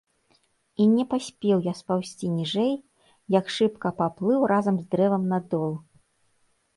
[0.83, 2.73] І не паспеў я спаўзці ніжэй,
[3.39, 5.73] як шыбка паплыў разам з дрэвам на дол.